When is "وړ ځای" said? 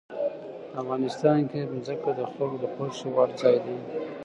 3.13-3.57